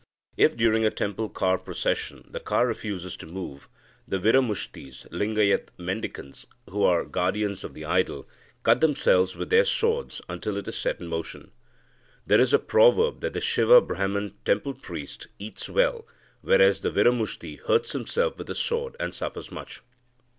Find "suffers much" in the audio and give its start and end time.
19.13-19.81